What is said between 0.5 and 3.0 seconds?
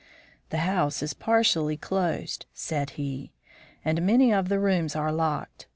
house is partially closed," said